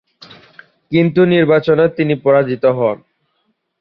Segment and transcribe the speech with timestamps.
[0.91, 2.97] কিন্তু নির্বাচনে তিনি পরাজিত হন।